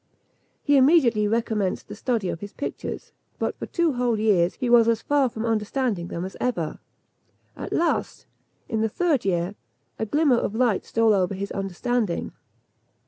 He 0.63 0.77
immediately 0.77 1.27
recommenced 1.27 1.87
the 1.87 1.93
study 1.95 2.27
of 2.29 2.39
his 2.39 2.53
pictures; 2.53 3.11
but 3.37 3.55
for 3.59 3.67
two 3.67 3.93
whole 3.93 4.19
years 4.19 4.55
he 4.55 4.67
was 4.67 4.87
as 4.87 5.03
far 5.03 5.29
from 5.29 5.45
understanding 5.45 6.07
them 6.07 6.25
as 6.25 6.35
ever. 6.39 6.79
At 7.55 7.71
last, 7.71 8.25
in 8.67 8.81
the 8.81 8.89
third 8.89 9.25
year, 9.25 9.53
a 9.99 10.07
glimmer 10.07 10.37
of 10.37 10.55
light 10.55 10.85
stole 10.87 11.13
over 11.13 11.35
his 11.35 11.51
understanding. 11.51 12.31